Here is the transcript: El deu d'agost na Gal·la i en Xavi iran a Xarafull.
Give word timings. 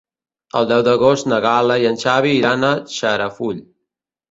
El 0.61 0.63
deu 0.71 0.79
d'agost 0.87 1.29
na 1.33 1.39
Gal·la 1.43 1.77
i 1.85 1.87
en 1.91 2.01
Xavi 2.05 2.33
iran 2.39 2.69
a 2.73 2.75
Xarafull. 2.97 3.65